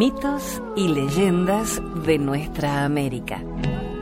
[0.00, 3.42] Mitos y leyendas de nuestra América.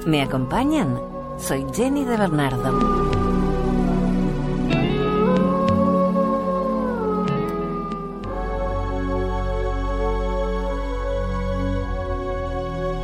[0.07, 0.97] ¿Me acompañan?
[1.41, 2.79] Soy Jenny de Bernardo.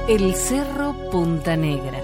[0.06, 1.98] El Cerro Punta Negra.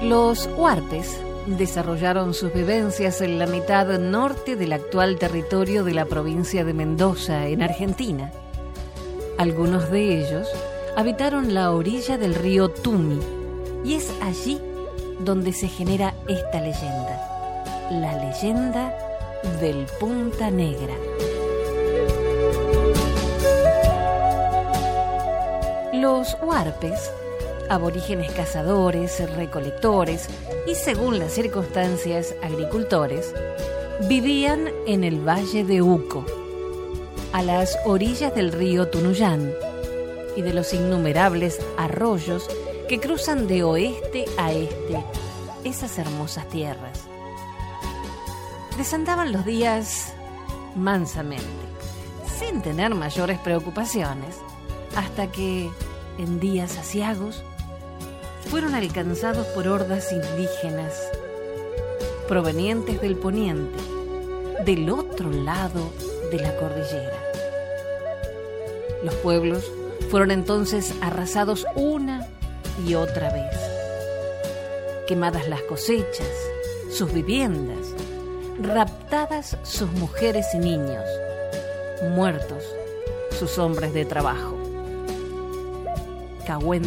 [0.00, 6.64] Los huarpes desarrollaron sus vivencias en la mitad norte del actual territorio de la provincia
[6.64, 8.32] de Mendoza, en Argentina.
[9.36, 10.48] Algunos de ellos
[10.96, 13.20] habitaron la orilla del río Tumi
[13.84, 14.60] y es allí
[15.20, 18.94] donde se genera esta leyenda, la leyenda
[19.60, 20.94] del Punta Negra.
[25.92, 27.10] Los huarpes,
[27.70, 30.28] aborígenes cazadores, recolectores
[30.66, 33.34] y, según las circunstancias, agricultores,
[34.08, 36.24] vivían en el valle de Uco,
[37.32, 39.52] a las orillas del río Tunuyán
[40.36, 42.48] y de los innumerables arroyos
[42.88, 45.02] que cruzan de oeste a este
[45.64, 47.00] esas hermosas tierras.
[48.76, 50.12] Desandaban los días
[50.76, 51.44] mansamente,
[52.38, 54.36] sin tener mayores preocupaciones,
[54.96, 55.70] hasta que
[56.18, 57.42] en días asiagos,
[58.44, 61.08] fueron alcanzados por hordas indígenas
[62.28, 63.78] provenientes del poniente,
[64.64, 65.92] del otro lado
[66.30, 67.20] de la cordillera.
[69.02, 69.70] Los pueblos
[70.10, 72.26] fueron entonces arrasados una
[72.86, 73.56] y otra vez.
[75.06, 76.28] Quemadas las cosechas,
[76.90, 77.94] sus viviendas,
[78.60, 81.04] raptadas sus mujeres y niños,
[82.14, 82.64] muertos
[83.38, 84.56] sus hombres de trabajo.
[86.46, 86.84] Cahuen,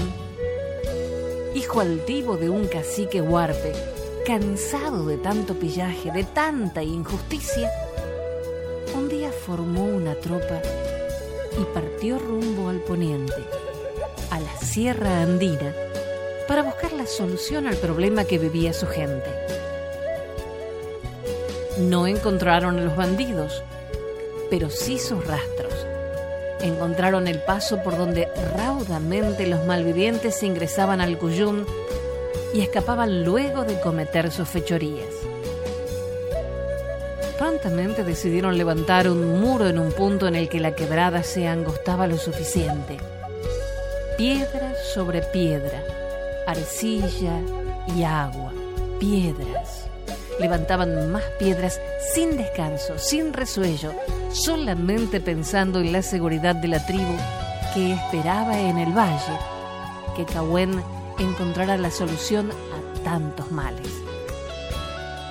[1.57, 3.73] hijo altivo de un cacique huarpe,
[4.27, 7.71] cansado de tanto pillaje, de tanta injusticia,
[8.95, 10.61] un día formó una tropa
[11.59, 13.43] y partió rumbo al poniente,
[14.29, 15.73] a la Sierra Andina,
[16.47, 19.25] para buscar la solución al problema que vivía su gente.
[21.79, 23.63] No encontraron a los bandidos,
[24.51, 25.66] pero sí sus rastros
[26.67, 31.65] encontraron el paso por donde raudamente los malvivientes ingresaban al Cuyún
[32.53, 35.13] y escapaban luego de cometer sus fechorías.
[37.37, 42.07] Prontamente decidieron levantar un muro en un punto en el que la quebrada se angostaba
[42.07, 42.97] lo suficiente.
[44.17, 45.83] Piedra sobre piedra,
[46.47, 47.39] arcilla
[47.95, 48.51] y agua,
[48.99, 49.87] piedras.
[50.39, 51.79] Levantaban más piedras
[52.17, 53.93] sin descanso, sin resuello,
[54.31, 57.15] solamente pensando en la seguridad de la tribu
[57.75, 59.37] que esperaba en el valle
[60.15, 60.81] que Cahuen
[61.19, 63.87] encontrara la solución a tantos males.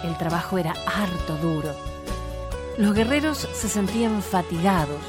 [0.05, 1.75] El trabajo era harto duro.
[2.79, 5.01] Los guerreros se sentían fatigados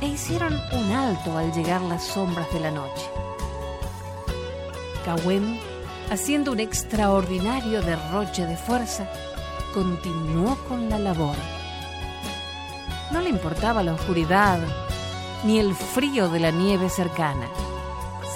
[0.00, 3.04] e hicieron un alto al llegar las sombras de la noche.
[5.04, 5.60] Cahuen,
[6.10, 9.06] haciendo un extraordinario derroche de fuerza,
[9.74, 11.34] continuó con la labor.
[13.10, 14.60] No le importaba la oscuridad
[15.44, 17.48] ni el frío de la nieve cercana.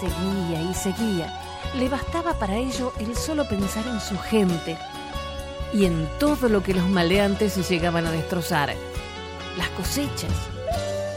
[0.00, 1.40] Seguía y seguía.
[1.76, 4.76] Le bastaba para ello el solo pensar en su gente
[5.72, 8.74] y en todo lo que los maleantes llegaban a destrozar.
[9.56, 10.32] Las cosechas,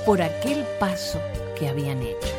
[0.06, 1.20] por aquel paso
[1.58, 2.36] que habían hecho.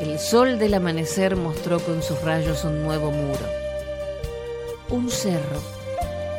[0.00, 3.46] El sol del amanecer mostró con sus rayos un nuevo muro.
[4.88, 5.79] Un cerro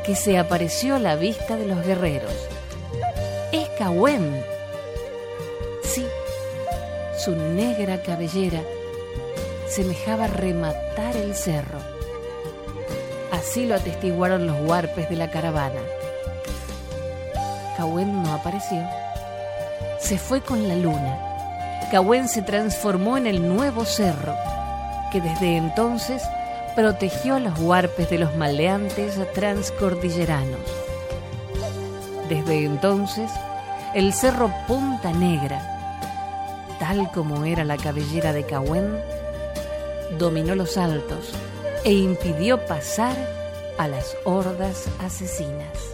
[0.05, 2.33] que se apareció a la vista de los guerreros.
[3.51, 4.43] Es Cahuen.
[5.83, 6.05] Sí,
[7.17, 8.61] su negra cabellera
[9.67, 11.79] semejaba rematar el cerro.
[13.31, 15.79] Así lo atestiguaron los huarpes de la caravana.
[17.77, 18.83] Cahuen no apareció.
[19.99, 21.17] Se fue con la luna.
[21.91, 24.35] Cahuen se transformó en el nuevo cerro,
[25.11, 26.23] que desde entonces
[26.75, 30.59] protegió a los huarpes de los maleantes transcordilleranos.
[32.29, 33.29] Desde entonces,
[33.93, 35.61] el cerro Punta Negra,
[36.79, 38.97] tal como era la cabellera de Cahuen,
[40.17, 41.31] dominó los altos
[41.83, 43.15] e impidió pasar
[43.77, 45.90] a las hordas asesinas.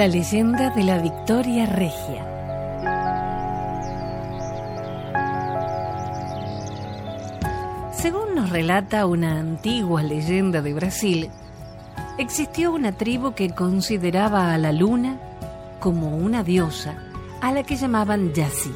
[0.00, 2.24] La leyenda de la Victoria Regia.
[7.92, 11.28] Según nos relata una antigua leyenda de Brasil,
[12.16, 15.20] existió una tribu que consideraba a la luna
[15.80, 16.94] como una diosa
[17.42, 18.72] a la que llamaban Yassi.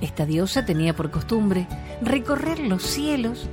[0.00, 1.66] Esta diosa tenía por costumbre
[2.00, 3.48] recorrer los cielos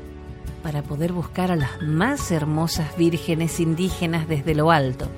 [0.62, 5.10] para poder buscar a las más hermosas vírgenes indígenas desde lo alto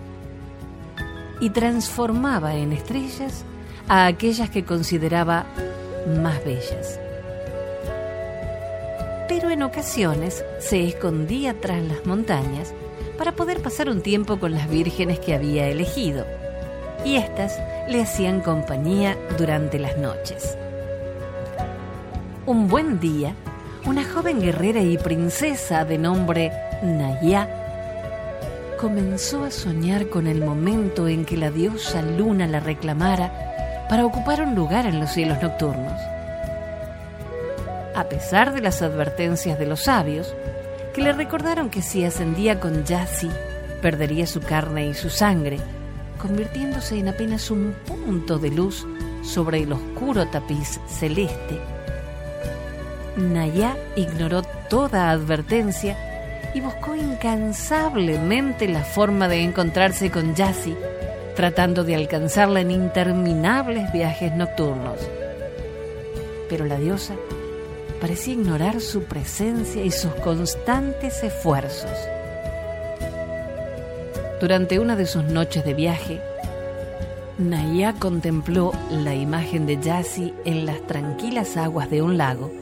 [1.41, 3.43] y transformaba en estrellas
[3.89, 5.45] a aquellas que consideraba
[6.21, 6.99] más bellas.
[9.27, 12.73] Pero en ocasiones se escondía tras las montañas
[13.17, 16.25] para poder pasar un tiempo con las vírgenes que había elegido,
[17.03, 17.59] y éstas
[17.89, 20.55] le hacían compañía durante las noches.
[22.45, 23.35] Un buen día,
[23.85, 26.51] una joven guerrera y princesa de nombre
[26.83, 27.60] Naya
[28.81, 34.41] comenzó a soñar con el momento en que la diosa luna la reclamara para ocupar
[34.41, 35.93] un lugar en los cielos nocturnos.
[37.95, 40.33] A pesar de las advertencias de los sabios,
[40.95, 43.29] que le recordaron que si ascendía con Yassi,
[43.83, 45.59] perdería su carne y su sangre,
[46.19, 48.87] convirtiéndose en apenas un punto de luz
[49.21, 51.61] sobre el oscuro tapiz celeste.
[53.15, 56.10] Naya ignoró toda advertencia
[56.53, 60.75] y buscó incansablemente la forma de encontrarse con Yassi,
[61.35, 64.99] tratando de alcanzarla en interminables viajes nocturnos.
[66.49, 67.15] Pero la diosa
[68.01, 71.91] parecía ignorar su presencia y sus constantes esfuerzos.
[74.41, 76.19] Durante una de sus noches de viaje,
[77.37, 82.60] Naya contempló la imagen de Yassi en las tranquilas aguas de un lago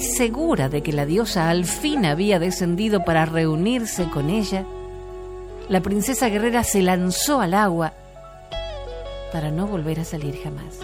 [0.00, 4.64] y segura de que la diosa al fin había descendido para reunirse con ella,
[5.68, 7.92] la princesa guerrera se lanzó al agua
[9.30, 10.78] para no volver a salir jamás.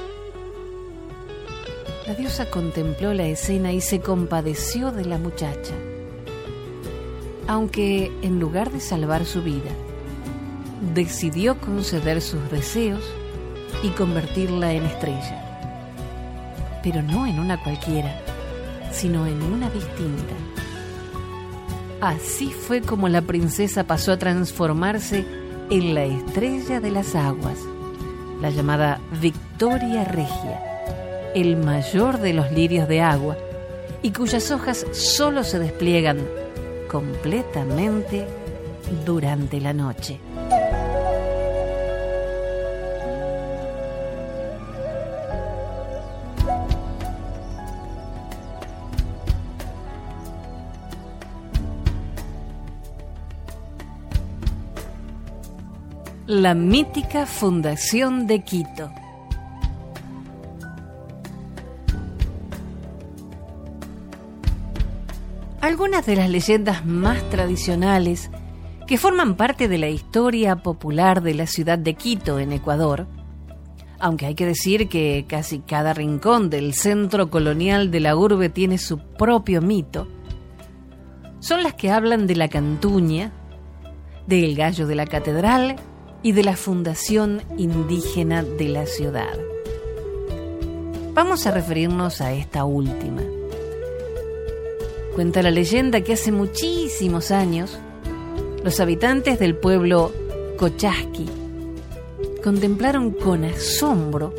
[2.07, 5.73] La diosa contempló la escena y se compadeció de la muchacha,
[7.49, 9.71] aunque en lugar de salvar su vida,
[10.93, 13.03] decidió conceder sus deseos
[13.83, 15.43] y convertirla en estrella,
[16.83, 18.26] pero no en una cualquiera,
[18.97, 20.35] sino en una distinta.
[22.01, 25.25] Así fue como la princesa pasó a transformarse
[25.71, 27.59] en la estrella de las aguas,
[28.41, 30.63] la llamada Victoria Regia,
[31.35, 33.37] el mayor de los lirios de agua,
[34.03, 36.19] y cuyas hojas solo se despliegan
[36.91, 38.27] completamente
[39.05, 40.21] durante la noche.
[56.47, 58.93] La mítica Fundación de Quito.
[65.61, 68.31] Algunas de las leyendas más tradicionales
[68.87, 73.09] que forman parte de la historia popular de la ciudad de Quito, en Ecuador,
[73.99, 78.79] aunque hay que decir que casi cada rincón del centro colonial de la urbe tiene
[78.79, 80.07] su propio mito,
[81.41, 83.33] son las que hablan de la cantuña,
[84.29, 85.75] del gallo de la catedral
[86.23, 89.39] y de la Fundación Indígena de la ciudad.
[91.15, 93.23] Vamos a referirnos a esta última.
[95.15, 97.79] Cuenta la leyenda que hace muchísimos años
[98.63, 100.13] los habitantes del pueblo
[100.59, 101.27] Cochasqui
[102.43, 104.35] contemplaron con asombro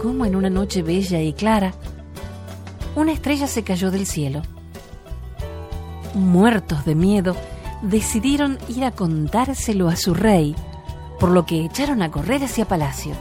[0.00, 1.74] cómo en una noche bella y clara
[2.94, 4.42] una estrella se cayó del cielo.
[6.14, 7.36] Muertos de miedo,
[7.82, 10.54] decidieron ir a contárselo a su rey,
[11.20, 13.14] por lo que echaron a correr hacia palacio.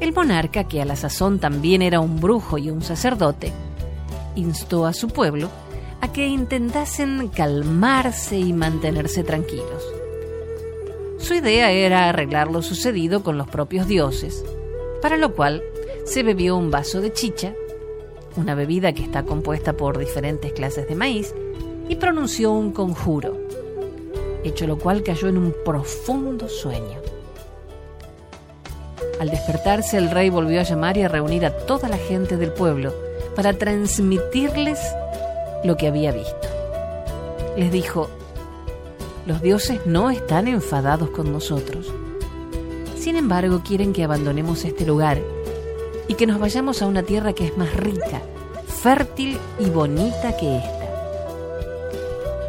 [0.00, 3.52] El monarca, que a la sazón también era un brujo y un sacerdote,
[4.34, 5.48] instó a su pueblo
[6.00, 9.82] a que intentasen calmarse y mantenerse tranquilos.
[11.18, 14.44] Su idea era arreglar lo sucedido con los propios dioses,
[15.00, 15.62] para lo cual
[16.04, 17.54] se bebió un vaso de chicha,
[18.36, 21.34] una bebida que está compuesta por diferentes clases de maíz,
[21.88, 23.36] y pronunció un conjuro,
[24.42, 26.98] hecho lo cual cayó en un profundo sueño.
[29.20, 32.52] Al despertarse el rey volvió a llamar y a reunir a toda la gente del
[32.52, 32.92] pueblo
[33.36, 34.80] para transmitirles
[35.64, 36.48] lo que había visto.
[37.56, 38.10] Les dijo,
[39.26, 41.92] los dioses no están enfadados con nosotros.
[42.98, 45.18] Sin embargo, quieren que abandonemos este lugar
[46.08, 48.20] y que nos vayamos a una tierra que es más rica,
[48.66, 50.83] fértil y bonita que esta.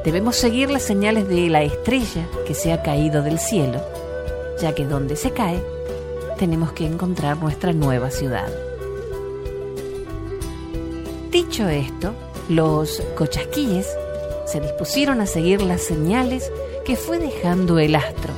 [0.05, 3.81] Debemos seguir las señales de la estrella que se ha caído del cielo,
[4.61, 5.63] ya que donde se cae,
[6.37, 8.47] tenemos que encontrar nuestra nueva ciudad.
[11.31, 12.13] Dicho esto,
[12.49, 13.87] los cochasquíes
[14.45, 16.51] se dispusieron a seguir las señales
[16.85, 18.31] que fue dejando el astro,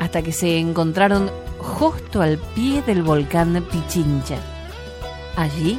[0.00, 4.38] hasta que se encontraron justo al pie del volcán Pichincha.
[5.36, 5.78] Allí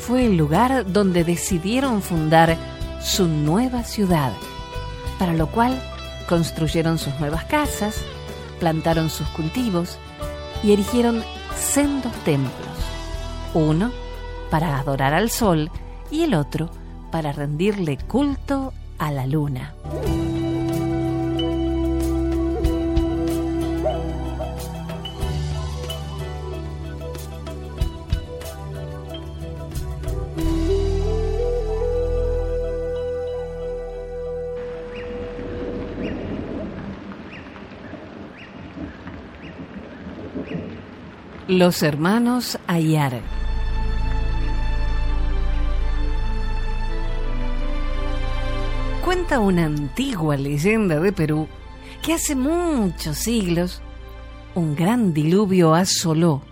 [0.00, 2.58] fue el lugar donde decidieron fundar
[3.02, 4.32] su nueva ciudad,
[5.18, 5.80] para lo cual
[6.28, 7.96] construyeron sus nuevas casas,
[8.60, 9.98] plantaron sus cultivos
[10.62, 11.22] y erigieron
[11.56, 12.52] sendos templos,
[13.54, 13.90] uno
[14.50, 15.70] para adorar al sol
[16.10, 16.70] y el otro
[17.10, 19.74] para rendirle culto a la luna.
[41.48, 43.20] Los hermanos Ayar.
[49.04, 51.48] Cuenta una antigua leyenda de Perú
[52.00, 53.82] que hace muchos siglos
[54.54, 56.42] un gran diluvio asoló,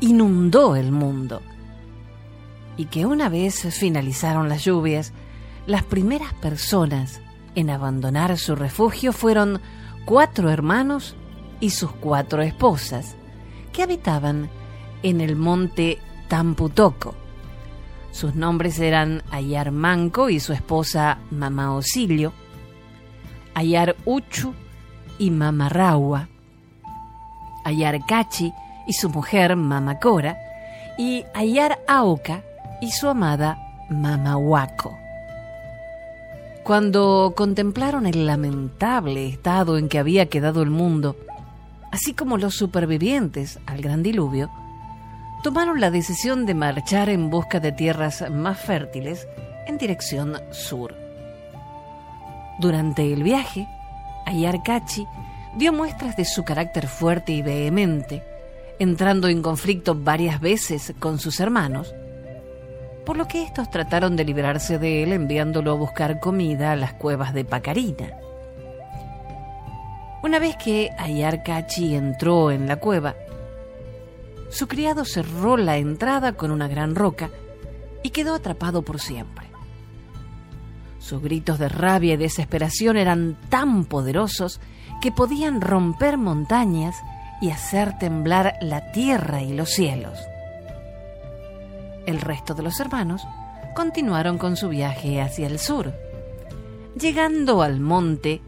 [0.00, 1.42] inundó el mundo.
[2.78, 5.12] Y que una vez finalizaron las lluvias,
[5.66, 7.20] las primeras personas
[7.54, 9.60] en abandonar su refugio fueron
[10.06, 11.16] cuatro hermanos
[11.60, 13.18] y sus cuatro esposas
[13.68, 14.48] que habitaban
[15.02, 15.98] en el monte
[16.28, 17.14] Tamputoco.
[18.10, 22.32] Sus nombres eran Ayar Manco y su esposa Mama Osilio,
[23.54, 24.54] Ayar Uchu
[25.18, 26.28] y Mama Raua,
[27.64, 28.52] Ayar Cachi
[28.86, 30.36] y su mujer Mama Cora,
[30.98, 32.42] y Ayar Auca
[32.80, 33.58] y su amada
[33.88, 34.98] Mama Huaco.
[36.64, 41.16] Cuando contemplaron el lamentable estado en que había quedado el mundo,
[41.90, 44.50] así como los supervivientes al gran diluvio,
[45.42, 49.26] tomaron la decisión de marchar en busca de tierras más fértiles
[49.66, 50.94] en dirección sur.
[52.58, 53.68] Durante el viaje,
[54.26, 55.06] Ayarcachi
[55.56, 58.24] dio muestras de su carácter fuerte y vehemente,
[58.78, 61.94] entrando en conflicto varias veces con sus hermanos,
[63.06, 66.92] por lo que estos trataron de librarse de él enviándolo a buscar comida a las
[66.92, 68.10] cuevas de Pacarina.
[70.22, 73.14] Una vez que Ayarcachi entró en la cueva,
[74.50, 77.30] su criado cerró la entrada con una gran roca
[78.02, 79.46] y quedó atrapado por siempre.
[80.98, 84.60] Sus gritos de rabia y desesperación eran tan poderosos
[85.00, 86.96] que podían romper montañas
[87.40, 90.18] y hacer temblar la tierra y los cielos.
[92.06, 93.22] El resto de los hermanos
[93.76, 95.94] continuaron con su viaje hacia el sur,
[96.98, 98.42] llegando al monte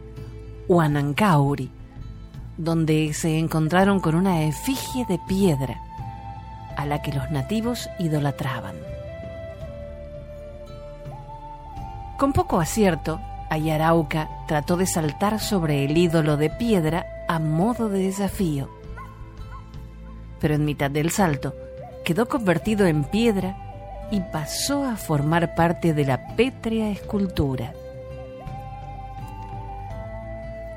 [0.71, 1.69] Huanancauri,
[2.55, 5.81] donde se encontraron con una efigie de piedra
[6.77, 8.77] a la que los nativos idolatraban.
[12.17, 18.03] Con poco acierto, Ayarauca trató de saltar sobre el ídolo de piedra a modo de
[18.03, 18.69] desafío.
[20.39, 21.53] Pero en mitad del salto
[22.05, 23.57] quedó convertido en piedra
[24.09, 27.73] y pasó a formar parte de la pétrea escultura.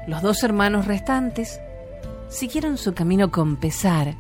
[0.07, 1.61] Los dos hermanos restantes
[2.29, 4.15] siguieron su camino con pesar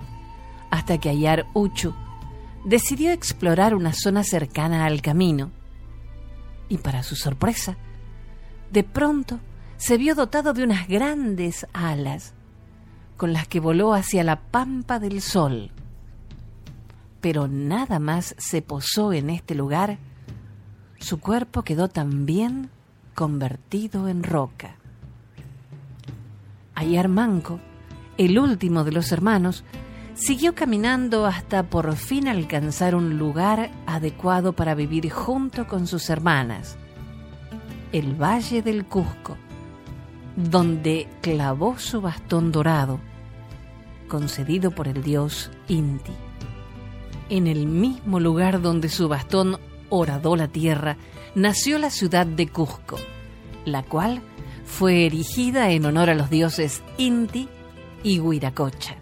[0.70, 1.94] hasta que Ayar Uchu
[2.64, 5.50] decidió explorar una zona cercana al camino.
[6.68, 7.76] Y para su sorpresa,
[8.72, 9.38] de pronto
[9.76, 12.32] se vio dotado de unas grandes alas
[13.16, 15.70] con las que voló hacia la pampa del sol.
[17.20, 19.98] Pero nada más se posó en este lugar,
[20.98, 22.70] su cuerpo quedó también
[23.14, 24.76] convertido en roca.
[26.74, 27.60] Ayar Manco,
[28.18, 29.64] el último de los hermanos,
[30.14, 36.76] siguió caminando hasta por fin alcanzar un lugar adecuado para vivir junto con sus hermanas,
[37.92, 39.36] el Valle del Cusco,
[40.36, 43.00] donde clavó su bastón dorado,
[44.08, 46.12] concedido por el dios Inti.
[47.28, 50.96] En el mismo lugar donde su bastón horadó la tierra,
[51.34, 52.98] nació la ciudad de Cusco,
[53.64, 54.22] la cual
[54.64, 57.48] fue erigida en honor a los dioses Inti
[58.02, 58.96] y Huiracocha.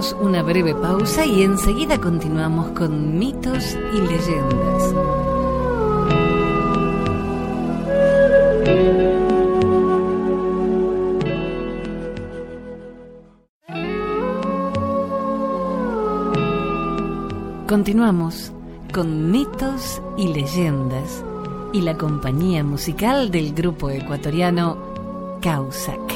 [0.00, 4.94] Una breve pausa y enseguida continuamos con mitos y leyendas.
[17.68, 18.52] Continuamos
[18.94, 21.22] con mitos y leyendas
[21.74, 24.78] y la compañía musical del grupo ecuatoriano
[25.42, 26.09] Causac.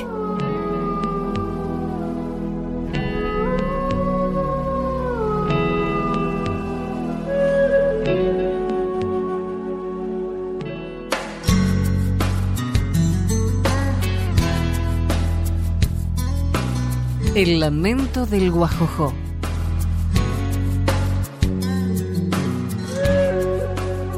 [17.44, 19.12] El lamento del Guajojó.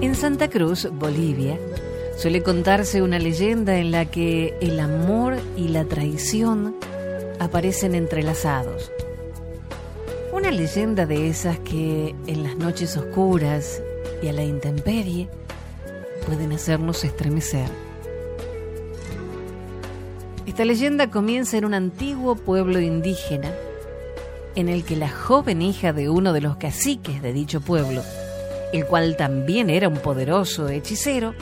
[0.01, 1.59] En Santa Cruz, Bolivia,
[2.17, 6.77] suele contarse una leyenda en la que el amor y la traición
[7.41, 8.93] aparecen entrelazados.
[10.33, 13.83] Una leyenda de esas que en las noches oscuras
[14.23, 15.29] y a la intemperie
[16.25, 17.86] pueden hacernos estremecer.
[20.57, 23.53] Esta leyenda comienza en un antiguo pueblo indígena
[24.55, 28.03] en el que la joven hija de uno de los caciques de dicho pueblo,
[28.73, 31.35] el cual también era un poderoso hechicero,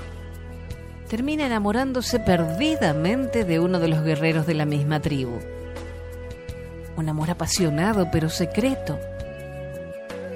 [1.09, 5.39] termina enamorándose perdidamente de uno de los guerreros de la misma tribu.
[6.97, 8.99] Un amor apasionado pero secreto,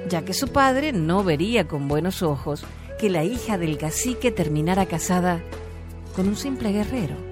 [0.08, 2.64] ya que su padre no vería con buenos ojos
[3.00, 5.40] que la hija del cacique terminara casada
[6.14, 7.27] con un simple guerrero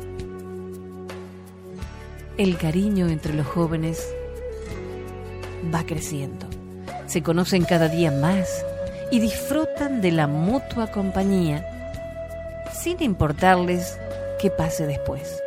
[2.38, 4.15] el cariño entre los jóvenes
[5.75, 6.47] va creciendo.
[7.06, 8.65] Se conocen cada día más
[9.11, 11.67] y disfrutan de la mutua compañía
[12.73, 13.99] sin importarles
[14.39, 15.43] qué pase después.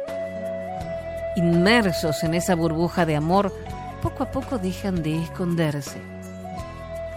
[1.35, 3.53] Inmersos en esa burbuja de amor,
[4.01, 5.99] poco a poco dejan de esconderse,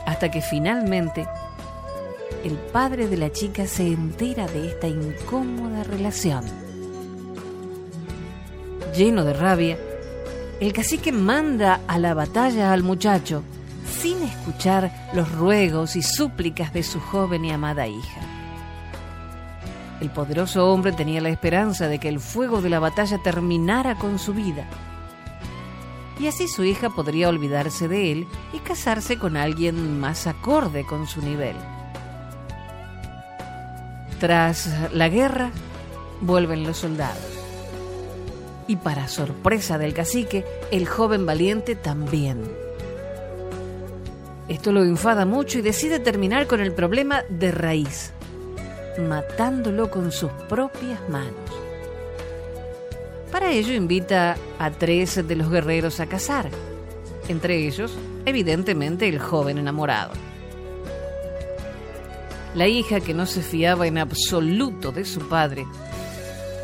[0.05, 1.27] hasta que finalmente
[2.45, 6.45] el padre de la chica se entera de esta incómoda relación
[8.97, 9.79] lleno de rabia,
[10.61, 13.43] el cacique manda a la batalla al muchacho
[14.01, 18.21] sin escuchar los ruegos y súplicas de su joven y amada hija.
[20.01, 24.19] El poderoso hombre tenía la esperanza de que el fuego de la batalla terminara con
[24.19, 24.67] su vida.
[26.19, 31.07] Y así su hija podría olvidarse de él y casarse con alguien más acorde con
[31.07, 31.57] su nivel.
[34.21, 35.51] Tras la guerra,
[36.21, 37.32] vuelven los soldados
[38.73, 42.41] y para sorpresa del cacique, el joven valiente también.
[44.49, 48.13] Esto lo enfada mucho y decide terminar con el problema de raíz,
[48.99, 51.35] matándolo con sus propias manos.
[53.31, 56.49] Para ello invita a tres de los guerreros a cazar,
[57.29, 57.93] entre ellos,
[58.25, 60.13] evidentemente, el joven enamorado.
[62.55, 65.67] La hija, que no se fiaba en absoluto de su padre,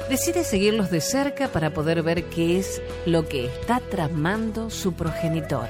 [0.08, 5.68] decide seguirlos de cerca para poder ver qué es lo que está tramando su progenitor.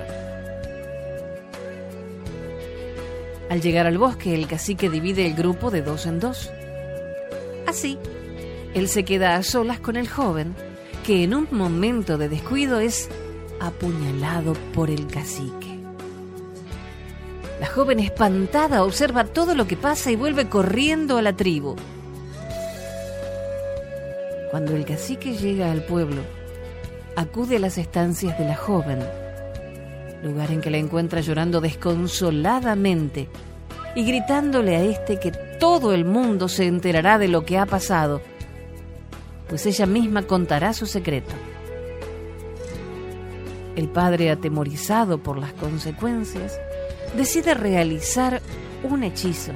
[3.50, 6.50] Al llegar al bosque, el cacique divide el grupo de dos en dos.
[7.66, 7.98] Así,
[8.74, 10.54] él se queda a solas con el joven,
[11.04, 13.08] que en un momento de descuido es
[13.60, 15.78] apuñalado por el cacique.
[17.60, 21.74] La joven espantada observa todo lo que pasa y vuelve corriendo a la tribu.
[24.50, 26.22] Cuando el cacique llega al pueblo,
[27.16, 29.00] acude a las estancias de la joven,
[30.22, 33.28] lugar en que la encuentra llorando desconsoladamente
[33.94, 38.22] y gritándole a este que todo el mundo se enterará de lo que ha pasado,
[39.48, 41.34] pues ella misma contará su secreto.
[43.76, 46.58] El padre, atemorizado por las consecuencias,
[47.16, 48.40] decide realizar
[48.82, 49.52] un hechizo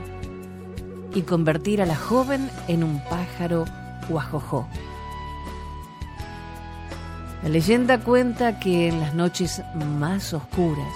[1.15, 3.65] y convertir a la joven en un pájaro
[4.13, 4.69] Guajojó.
[7.43, 10.95] La leyenda cuenta que en las noches más oscuras,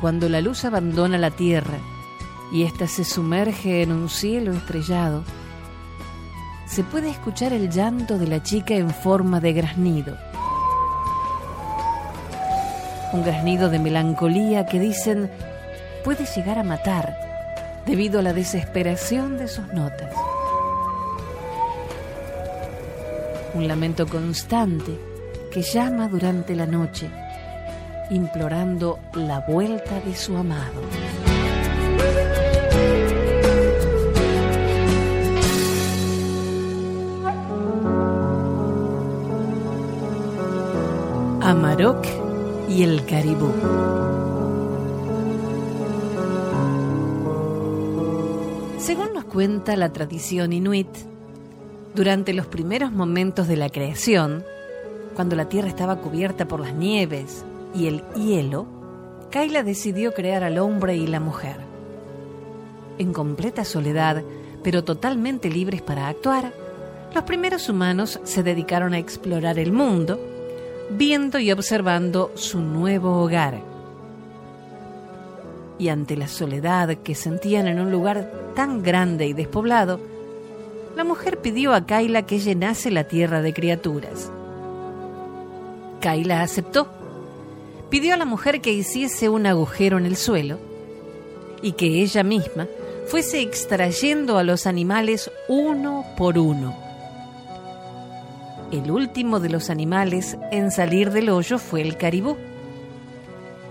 [0.00, 1.78] cuando la luz abandona la tierra
[2.52, 5.24] y ésta se sumerge en un cielo estrellado,
[6.66, 10.16] se puede escuchar el llanto de la chica en forma de graznido.
[13.12, 15.30] Un graznido de melancolía que dicen
[16.04, 17.16] puede llegar a matar
[17.86, 20.10] debido a la desesperación de sus notas.
[23.54, 24.98] Un lamento constante
[25.52, 27.08] que llama durante la noche,
[28.10, 30.80] implorando la vuelta de su amado.
[41.40, 42.06] Amarok
[42.68, 43.52] y el caribú.
[48.78, 50.88] Según nos cuenta la tradición inuit,
[51.94, 54.44] durante los primeros momentos de la creación,
[55.14, 58.66] cuando la tierra estaba cubierta por las nieves y el hielo,
[59.30, 61.56] Kaila decidió crear al hombre y la mujer.
[62.98, 64.22] En completa soledad,
[64.62, 66.52] pero totalmente libres para actuar,
[67.14, 70.18] los primeros humanos se dedicaron a explorar el mundo,
[70.90, 73.60] viendo y observando su nuevo hogar.
[75.78, 80.00] Y ante la soledad que sentían en un lugar tan grande y despoblado,
[80.96, 84.30] la mujer pidió a Kaila que llenase la tierra de criaturas.
[86.00, 86.88] Kaila aceptó.
[87.90, 90.58] Pidió a la mujer que hiciese un agujero en el suelo
[91.62, 92.66] y que ella misma
[93.06, 96.76] fuese extrayendo a los animales uno por uno.
[98.70, 102.36] El último de los animales en salir del hoyo fue el caribú.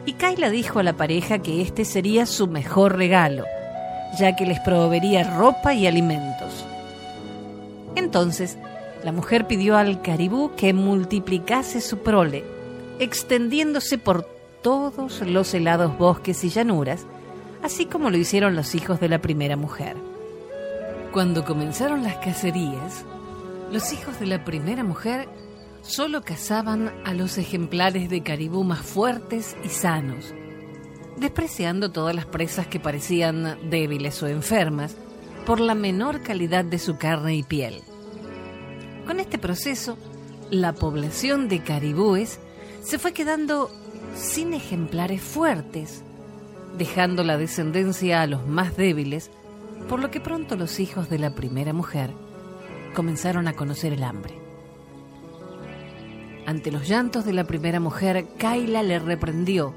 [0.06, 3.46] Y Kaila dijo a la pareja que este sería su mejor regalo,
[4.20, 6.66] ya que les proveería ropa y alimentos.
[7.96, 8.58] Entonces,
[9.04, 12.44] la mujer pidió al caribú que multiplicase su prole,
[13.00, 14.24] extendiéndose por
[14.62, 17.06] todos los helados bosques y llanuras,
[17.62, 19.98] así como lo hicieron los hijos de la primera mujer.
[21.12, 23.06] Cuando comenzaron las cacerías,
[23.72, 25.28] los hijos de la primera mujer
[25.82, 30.34] solo cazaban a los ejemplares de caribú más fuertes y sanos,
[31.18, 34.96] despreciando todas las presas que parecían débiles o enfermas
[35.46, 37.82] por la menor calidad de su carne y piel.
[39.06, 39.98] Con este proceso,
[40.50, 42.40] la población de caribúes
[42.82, 43.70] se fue quedando
[44.16, 46.04] sin ejemplares fuertes,
[46.78, 49.32] dejando la descendencia a los más débiles,
[49.90, 52.12] por lo que pronto los hijos de la primera mujer
[52.94, 54.40] comenzaron a conocer el hambre.
[56.46, 59.74] Ante los llantos de la primera mujer, Kaila le reprendió,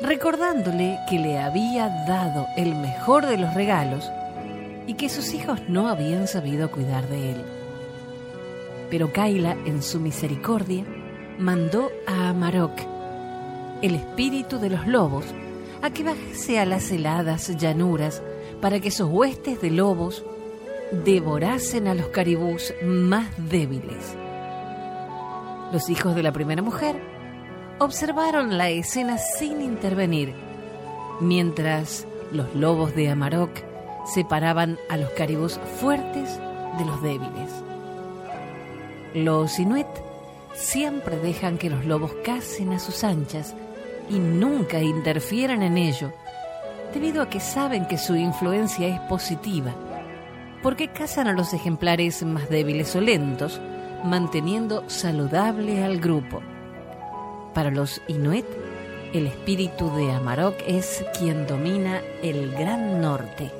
[0.00, 4.04] recordándole que le había dado el mejor de los regalos
[4.90, 7.44] y que sus hijos no habían sabido cuidar de él.
[8.90, 10.84] Pero Kaila, en su misericordia,
[11.38, 12.72] mandó a Amarok,
[13.82, 15.24] el espíritu de los lobos,
[15.80, 18.20] a que bajase a las heladas llanuras
[18.60, 20.24] para que sus huestes de lobos
[21.04, 24.16] devorasen a los caribús más débiles.
[25.72, 27.00] Los hijos de la primera mujer
[27.78, 30.34] observaron la escena sin intervenir,
[31.20, 33.69] mientras los lobos de Amarok
[34.06, 36.38] separaban a los caribús fuertes
[36.78, 37.50] de los débiles.
[39.14, 39.86] Los inuit
[40.54, 43.54] siempre dejan que los lobos cacen a sus anchas
[44.08, 46.12] y nunca interfieran en ello,
[46.92, 49.74] debido a que saben que su influencia es positiva
[50.62, 53.60] porque cazan a los ejemplares más débiles o lentos,
[54.04, 56.42] manteniendo saludable al grupo.
[57.54, 58.46] Para los Inuit,
[59.12, 63.50] el espíritu de Amarok es quien domina el Gran Norte.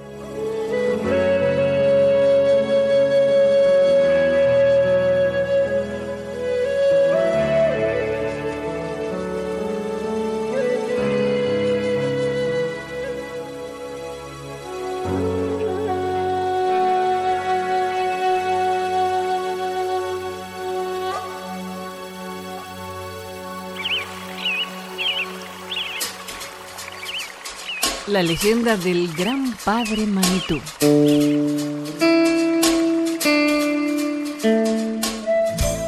[28.11, 30.61] La leyenda del gran padre Manitú.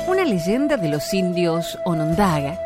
[0.07, 2.61] Una leyenda de los indios Onondaga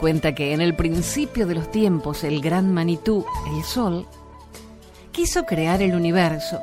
[0.00, 4.06] cuenta que en el principio de los tiempos el gran Manitú, el sol,
[5.12, 6.58] quiso crear el universo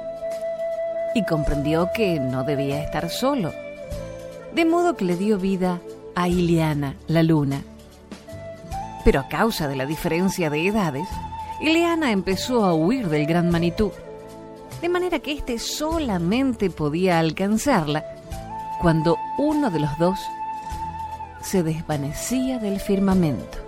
[1.13, 3.53] y comprendió que no debía estar solo,
[4.55, 5.79] de modo que le dio vida
[6.15, 7.61] a Iliana, la luna.
[9.05, 11.07] Pero a causa de la diferencia de edades,
[11.61, 13.91] Ileana empezó a huir del gran Manitú,
[14.81, 18.03] de manera que éste solamente podía alcanzarla
[18.81, 20.19] cuando uno de los dos
[21.41, 23.59] se desvanecía del firmamento.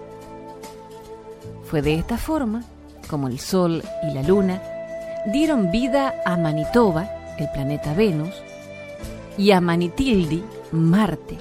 [1.66, 2.64] Fue de esta forma
[3.08, 4.62] como el Sol y la Luna
[5.32, 8.34] dieron vida a Manitoba, el planeta Venus,
[9.38, 11.38] y a Manitildi, Marte.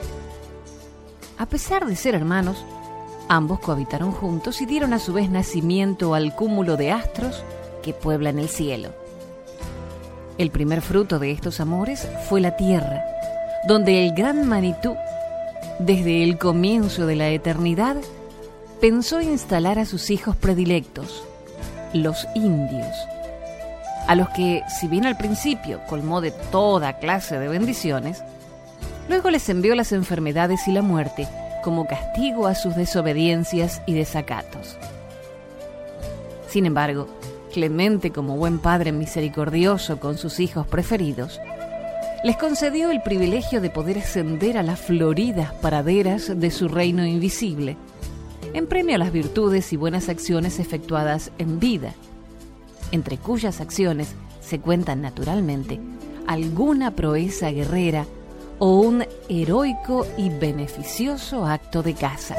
[1.38, 2.62] A pesar de ser hermanos,
[3.32, 7.42] Ambos cohabitaron juntos y dieron a su vez nacimiento al cúmulo de astros
[7.82, 8.90] que pueblan el cielo.
[10.36, 13.02] El primer fruto de estos amores fue la tierra,
[13.66, 14.94] donde el gran Manitú,
[15.78, 17.96] desde el comienzo de la eternidad,
[18.82, 21.24] pensó instalar a sus hijos predilectos,
[21.94, 22.94] los indios,
[24.08, 28.22] a los que, si bien al principio colmó de toda clase de bendiciones,
[29.08, 31.26] luego les envió las enfermedades y la muerte
[31.62, 34.76] como castigo a sus desobediencias y desacatos.
[36.48, 37.08] Sin embargo,
[37.52, 41.38] Clemente, como buen padre misericordioso con sus hijos preferidos,
[42.24, 47.76] les concedió el privilegio de poder ascender a las floridas paraderas de su reino invisible,
[48.54, 51.92] en premio a las virtudes y buenas acciones efectuadas en vida,
[52.90, 55.78] entre cuyas acciones se cuentan naturalmente
[56.26, 58.06] alguna proeza guerrera
[58.58, 62.36] o un heroico y beneficioso acto de caza.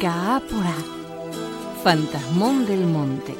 [0.00, 0.74] Caápora,
[1.84, 3.34] fantasmón del monte.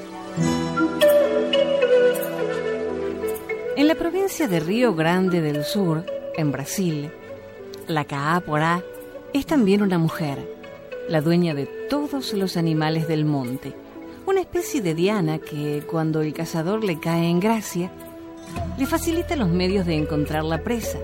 [3.79, 6.05] En la provincia de Río Grande del Sur,
[6.37, 7.11] en Brasil,
[7.87, 8.85] la Caápora
[9.33, 10.55] es también una mujer,
[11.09, 13.75] la dueña de todos los animales del monte,
[14.27, 17.91] una especie de diana que, cuando el cazador le cae en gracia,
[18.77, 20.99] le facilita los medios de encontrar la presa,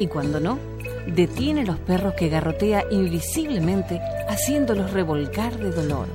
[0.00, 0.58] y cuando no,
[1.06, 4.00] detiene los perros que garrotea invisiblemente
[4.38, 6.06] haciéndolos revolcar de dolor.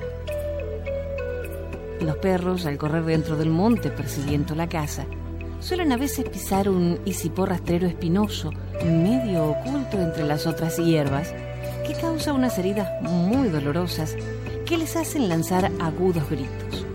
[2.00, 5.04] Los perros, al correr dentro del monte persiguiendo la caza,
[5.60, 8.52] suelen a veces pisar un isipó rastrero espinoso,
[8.86, 11.34] medio oculto entre las otras hierbas,
[11.86, 14.16] que causa unas heridas muy dolorosas
[14.66, 16.86] que les hacen lanzar agudos gritos.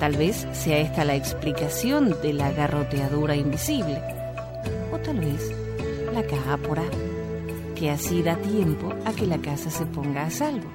[0.00, 4.02] Tal vez sea esta la explicación de la garroteadura invisible,
[4.92, 5.52] o tal vez
[6.12, 6.82] la cápora
[7.80, 10.68] que así da tiempo a que la casa se ponga a salvo.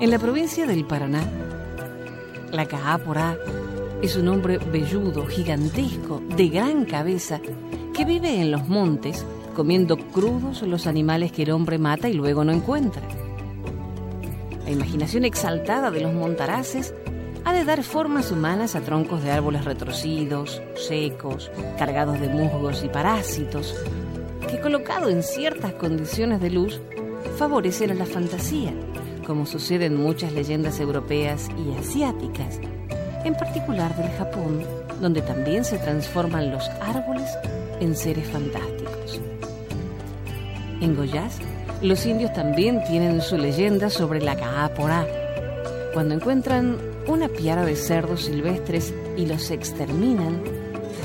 [0.00, 1.22] En la provincia del Paraná,
[2.50, 3.38] la Caápora
[4.02, 7.40] es un hombre velludo, gigantesco, de gran cabeza,
[7.94, 12.42] que vive en los montes comiendo crudos los animales que el hombre mata y luego
[12.42, 13.02] no encuentra.
[14.64, 16.92] La imaginación exaltada de los montaraces
[17.44, 22.88] ha de dar formas humanas a troncos de árboles retorcidos, secos, cargados de musgos y
[22.88, 23.76] parásitos,
[24.50, 26.80] que colocado en ciertas condiciones de luz,
[27.36, 28.72] favorecen a la fantasía,
[29.26, 32.58] como sucede en muchas leyendas europeas y asiáticas,
[33.24, 34.64] en particular del Japón,
[35.00, 37.30] donde también se transforman los árboles
[37.80, 39.20] en seres fantásticos.
[40.80, 41.38] En Goyás,
[41.80, 45.06] los indios también tienen su leyenda sobre la Kaaporá.
[45.94, 50.42] Cuando encuentran una piara de cerdos silvestres y los exterminan,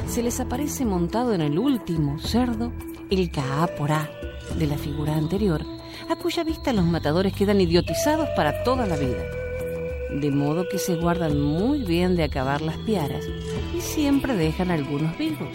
[0.08, 2.72] se les aparece montado en el último cerdo
[3.10, 4.10] el Kaaporá
[4.58, 5.63] de la figura anterior,
[6.10, 9.24] a cuya vista los matadores quedan idiotizados para toda la vida.
[10.12, 13.26] De modo que se guardan muy bien de acabar las piaras
[13.76, 15.50] y siempre dejan algunos vivos.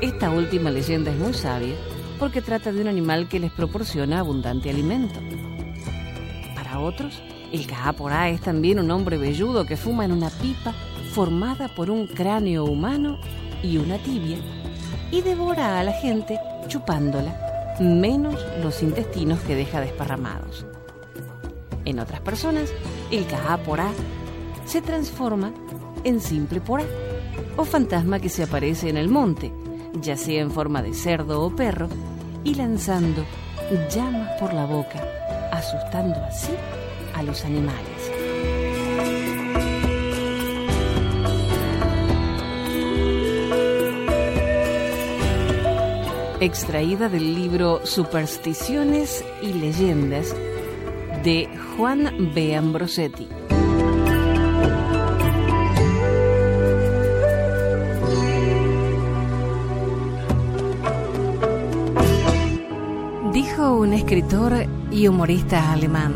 [0.00, 1.74] Esta última leyenda es muy sabia
[2.18, 5.18] porque trata de un animal que les proporciona abundante alimento.
[6.54, 10.74] Para otros, el Kaaporá es también un hombre velludo que fuma en una pipa
[11.12, 13.18] formada por un cráneo humano
[13.62, 14.38] y una tibia
[15.10, 20.66] y devora a la gente chupándola, menos los intestinos que deja desparramados.
[21.84, 22.72] En otras personas,
[23.10, 23.26] el
[23.64, 23.90] porá
[24.64, 25.52] se transforma
[26.04, 26.84] en simple porá
[27.56, 29.52] o fantasma que se aparece en el monte,
[29.94, 31.88] ya sea en forma de cerdo o perro,
[32.44, 33.24] y lanzando
[33.94, 35.02] llamas por la boca,
[35.52, 36.52] asustando así
[37.14, 38.19] a los animales.
[46.40, 50.34] Extraída del libro Supersticiones y Leyendas
[51.22, 52.56] de Juan B.
[52.56, 53.28] Ambrosetti.
[63.34, 66.14] Dijo un escritor y humorista alemán,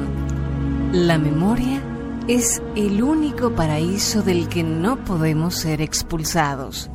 [0.93, 1.83] la memoria
[2.29, 6.91] es el único paraíso del que no podemos ser expulsados.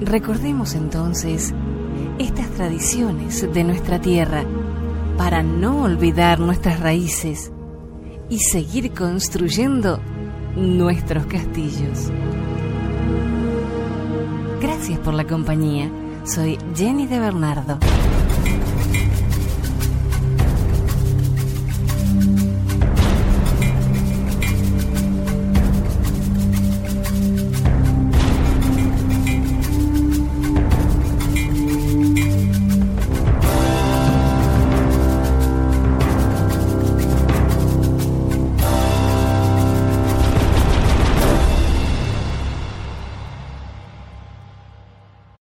[0.00, 1.54] Recordemos entonces
[2.18, 4.44] estas tradiciones de nuestra tierra
[5.16, 7.52] para no olvidar nuestras raíces
[8.28, 10.00] y seguir construyendo
[10.56, 12.10] nuestros castillos.
[14.60, 15.90] Gracias por la compañía.
[16.24, 17.78] Soy Jenny de Bernardo.